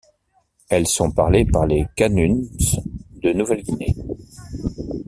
[0.67, 2.49] Elles sont parlées par les kanums
[3.21, 3.95] de Nouvelle-Guinée.